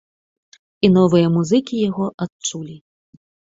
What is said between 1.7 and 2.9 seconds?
яго адчулі.